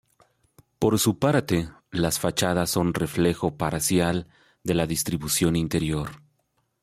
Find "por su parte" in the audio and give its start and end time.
0.79-1.69